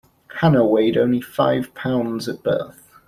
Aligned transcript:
Hannah 0.37 0.65
weighed 0.65 0.97
only 0.97 1.21
five 1.21 1.75
pounds 1.75 2.27
at 2.27 2.41
birth. 2.41 2.89